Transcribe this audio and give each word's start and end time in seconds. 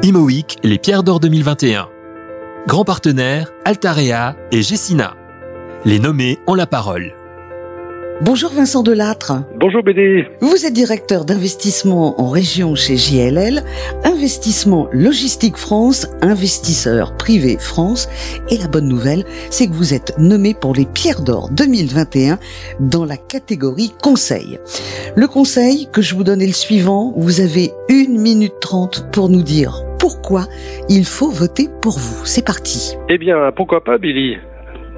IMOIC, 0.00 0.58
les 0.64 0.78
Pierres 0.78 1.04
d'Or 1.04 1.20
2021. 1.20 1.88
Grand 2.66 2.84
partenaire, 2.84 3.52
Altarea 3.64 4.34
et 4.50 4.62
Gessina. 4.62 5.14
Les 5.84 6.00
nommés 6.00 6.38
ont 6.48 6.54
la 6.54 6.66
parole. 6.66 7.12
Bonjour 8.20 8.50
Vincent 8.52 8.82
Delattre. 8.82 9.32
Bonjour 9.56 9.82
BD. 9.82 10.26
Vous 10.40 10.64
êtes 10.66 10.72
directeur 10.72 11.24
d'investissement 11.24 12.20
en 12.20 12.28
région 12.28 12.76
chez 12.76 12.96
JLL, 12.96 13.64
Investissement 14.04 14.88
Logistique 14.92 15.56
France, 15.56 16.06
investisseur 16.20 17.16
privé 17.16 17.56
France. 17.58 18.08
Et 18.50 18.58
la 18.58 18.68
bonne 18.68 18.86
nouvelle, 18.86 19.24
c'est 19.50 19.66
que 19.66 19.72
vous 19.72 19.94
êtes 19.94 20.16
nommé 20.18 20.54
pour 20.54 20.74
les 20.74 20.84
Pierres 20.84 21.22
d'Or 21.22 21.48
2021 21.50 22.38
dans 22.78 23.04
la 23.04 23.16
catégorie 23.16 23.92
Conseil. 24.02 24.60
Le 25.16 25.26
conseil 25.26 25.88
que 25.92 26.02
je 26.02 26.14
vous 26.14 26.22
donne 26.22 26.42
est 26.42 26.46
le 26.46 26.52
suivant. 26.52 27.12
Vous 27.16 27.40
avez 27.40 27.72
une 27.88 28.20
minute 28.20 28.60
trente 28.60 29.10
pour 29.10 29.30
nous 29.30 29.42
dire 29.42 29.82
pourquoi 29.98 30.46
il 30.88 31.04
faut 31.04 31.30
voter 31.30 31.68
pour 31.80 31.98
vous. 31.98 32.24
C'est 32.24 32.44
parti. 32.44 32.96
Eh 33.08 33.18
bien, 33.18 33.50
pourquoi 33.56 33.82
pas 33.82 33.98
Billy? 33.98 34.36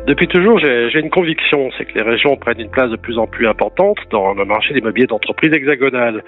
Depuis 0.07 0.27
toujours, 0.27 0.59
j'ai 0.59 0.99
une 0.99 1.09
conviction, 1.09 1.71
c'est 1.79 1.87
que 1.87 1.95
les 1.95 2.03
régions 2.03 2.37
prennent 2.37 2.61
une 2.61 2.71
place 2.71 2.91
de 2.91 2.97
plus 2.97 3.17
en 3.17 3.27
plus 3.27 3.49
importante 3.49 3.97
dans 4.11 4.35
le 4.35 4.45
marché 4.45 4.77
immobiliers 4.77 5.07
d'entreprise 5.07 5.51
hexagonales. 5.51 6.23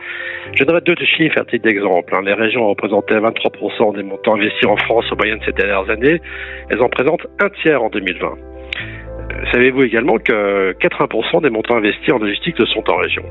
Je 0.55 0.65
donnerai 0.65 0.81
deux 0.81 0.95
chiffres 1.05 1.39
à 1.39 1.45
titre 1.45 1.69
d'exemple. 1.69 2.15
Hein. 2.15 2.23
Les 2.25 2.33
régions 2.33 2.67
représentaient 2.69 3.19
23% 3.19 3.95
des 3.95 4.03
montants 4.03 4.37
investis 4.37 4.67
en 4.67 4.77
France 4.77 5.05
en 5.13 5.17
moyenne 5.17 5.41
ces 5.45 5.53
dernières 5.53 5.91
années. 5.91 6.23
Elles 6.71 6.81
en 6.81 6.89
présentent 6.89 7.27
un 7.39 7.51
tiers 7.51 7.83
en 7.83 7.91
2020. 7.91 8.27
Euh, 8.27 9.45
savez-vous 9.53 9.83
également 9.83 10.17
que 10.17 10.73
80% 10.73 11.43
des 11.43 11.51
montants 11.51 11.77
investis 11.77 12.15
en 12.15 12.19
logistique 12.19 12.59
le 12.59 12.65
sont 12.65 12.89
en 12.91 12.97
région? 12.97 13.25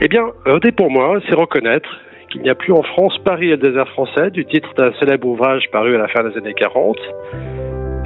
Eh 0.00 0.08
bien, 0.08 0.24
voter 0.46 0.72
pour 0.72 0.90
moi, 0.90 1.20
c'est 1.28 1.36
reconnaître 1.36 2.00
qu'il 2.32 2.42
n'y 2.42 2.50
a 2.50 2.56
plus 2.56 2.72
en 2.72 2.82
France 2.82 3.16
Paris 3.24 3.46
et 3.46 3.56
le 3.56 3.58
désert 3.58 3.88
français, 3.90 4.32
du 4.32 4.44
titre 4.46 4.74
d'un 4.76 4.92
célèbre 4.98 5.28
ouvrage 5.28 5.70
paru 5.70 5.94
à 5.94 5.98
la 5.98 6.08
fin 6.08 6.28
des 6.28 6.36
années 6.36 6.54
40. 6.54 6.98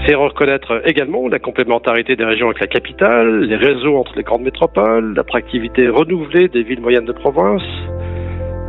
C'est 0.06 0.14
reconnaître 0.14 0.80
également 0.86 1.28
la 1.28 1.38
complémentarité 1.38 2.16
des 2.16 2.24
régions 2.24 2.46
avec 2.46 2.60
la 2.60 2.66
capitale, 2.66 3.44
les 3.44 3.56
réseaux 3.56 3.96
entre 3.96 4.14
les 4.16 4.22
grandes 4.22 4.42
métropoles, 4.42 5.14
l'attractivité 5.14 5.88
renouvelée 5.88 6.48
des 6.48 6.62
villes 6.62 6.80
moyennes 6.80 7.04
de 7.04 7.12
province. 7.12 7.62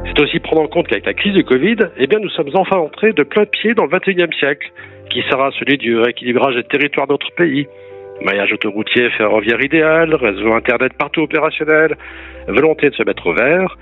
C'est 0.06 0.20
aussi 0.22 0.40
prendre 0.40 0.64
en 0.64 0.68
compte 0.68 0.88
qu'avec 0.88 1.06
la 1.06 1.14
crise 1.14 1.34
du 1.34 1.44
Covid, 1.44 1.78
eh 1.98 2.08
bien, 2.08 2.20
nous 2.20 2.30
sommes 2.30 2.50
enfin 2.56 2.78
entrés 2.78 3.14
de 3.14 3.24
plein 3.24 3.46
pied 3.46 3.74
dans 3.74 3.86
le 3.86 3.92
21e 3.92 4.34
siècle, 4.38 4.72
qui 5.10 5.22
sera 5.30 5.52
celui 5.60 5.78
du 5.78 5.98
rééquilibrage 5.98 6.56
des 6.56 6.64
territoires 6.64 7.08
de 7.08 7.14
notre 7.14 7.32
pays. 7.36 7.68
Maillage 8.22 8.52
autoroutier 8.52 9.10
ferroviaire 9.12 9.64
idéal, 9.64 10.14
réseau 10.16 10.54
Internet 10.54 10.94
partout 10.98 11.22
opérationnel, 11.22 11.96
volonté 12.48 12.90
de 12.90 12.96
se 12.96 13.04
mettre 13.04 13.28
au 13.28 13.34
vert. 13.34 13.78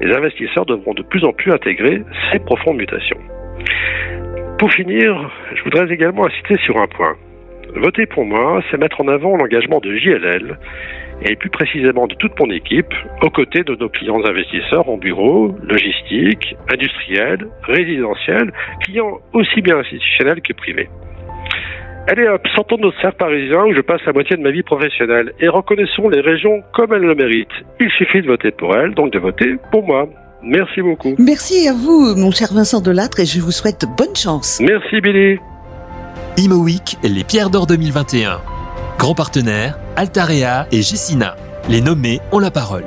Les 0.00 0.14
investisseurs 0.14 0.66
devront 0.66 0.94
de 0.94 1.02
plus 1.02 1.24
en 1.24 1.32
plus 1.32 1.52
intégrer 1.52 2.02
ces 2.32 2.38
profondes 2.38 2.76
mutations. 2.76 3.18
Pour 4.58 4.72
finir, 4.72 5.30
je 5.54 5.62
voudrais 5.62 5.92
également 5.92 6.26
insister 6.26 6.56
sur 6.64 6.76
un 6.80 6.88
point. 6.88 7.14
Voter 7.76 8.06
pour 8.06 8.24
moi, 8.24 8.60
c'est 8.68 8.76
mettre 8.76 9.00
en 9.00 9.06
avant 9.06 9.36
l'engagement 9.36 9.78
de 9.78 9.94
JLL 9.94 10.58
et 11.22 11.36
plus 11.36 11.50
précisément 11.50 12.08
de 12.08 12.14
toute 12.16 12.38
mon 12.40 12.50
équipe 12.50 12.92
aux 13.22 13.30
côtés 13.30 13.62
de 13.62 13.76
nos 13.76 13.88
clients 13.88 14.20
investisseurs 14.24 14.88
en 14.88 14.96
bureau, 14.96 15.54
logistique, 15.62 16.56
industriel, 16.72 17.46
résidentiel, 17.62 18.52
clients 18.82 19.18
aussi 19.32 19.60
bien 19.62 19.78
institutionnels 19.78 20.40
que 20.40 20.52
privés. 20.54 20.88
Allez 22.08 22.26
hop, 22.26 22.44
sortons 22.54 22.78
de 22.78 22.82
notre 22.82 23.00
cercle 23.00 23.18
parisien 23.18 23.64
où 23.64 23.74
je 23.74 23.80
passe 23.80 24.04
la 24.06 24.12
moitié 24.12 24.36
de 24.36 24.42
ma 24.42 24.50
vie 24.50 24.62
professionnelle 24.62 25.34
et 25.38 25.48
reconnaissons 25.48 26.08
les 26.08 26.20
régions 26.20 26.62
comme 26.72 26.92
elles 26.94 27.02
le 27.02 27.14
méritent. 27.14 27.48
Il 27.78 27.90
suffit 27.90 28.22
de 28.22 28.26
voter 28.26 28.50
pour 28.50 28.74
elles, 28.74 28.94
donc 28.94 29.12
de 29.12 29.20
voter 29.20 29.54
pour 29.70 29.86
moi. 29.86 30.08
Merci 30.42 30.82
beaucoup. 30.82 31.14
Merci 31.18 31.68
à 31.68 31.72
vous, 31.72 32.14
mon 32.16 32.30
cher 32.30 32.52
Vincent 32.52 32.80
Delattre, 32.80 33.20
et 33.20 33.26
je 33.26 33.40
vous 33.40 33.50
souhaite 33.50 33.86
bonne 33.96 34.14
chance. 34.14 34.60
Merci 34.60 35.00
Billy. 35.00 35.38
Imo 36.36 36.56
Week, 36.56 36.96
les 37.02 37.24
Pierres 37.24 37.50
d'Or 37.50 37.66
2021. 37.66 38.40
Grand 38.98 39.14
partenaire, 39.14 39.78
Altarea 39.96 40.66
et 40.70 40.82
Gessina. 40.82 41.36
Les 41.68 41.80
nommés 41.80 42.20
ont 42.32 42.38
la 42.38 42.50
parole. 42.50 42.84